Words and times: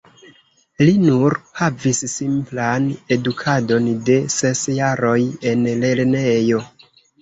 Li 0.87 0.95
nur 1.01 1.35
havis 1.59 2.01
simplan 2.15 2.89
edukadon 3.19 3.93
de 4.11 4.19
ses 4.41 4.67
jaroj 4.83 5.19
en 5.57 5.75
lernejo. 5.89 6.69